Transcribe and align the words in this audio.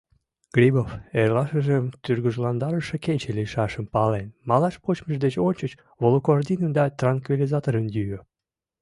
Грибов, 0.55 0.89
эрлашыжым 1.21 1.85
тургыжландарыше 2.03 2.95
кече 3.05 3.31
лийшашым 3.37 3.85
пален, 3.93 4.27
малаш 4.49 4.75
вочмыж 4.83 5.15
деч 5.25 5.35
ончыч 5.47 5.71
валокординым 6.01 6.71
да 6.77 6.83
транквилизаторым 6.99 7.85
йӱӧ. 7.95 8.19